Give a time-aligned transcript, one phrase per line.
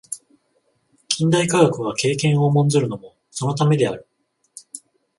[1.09, 4.07] 近代科学が経験を重んずるのもそのためである。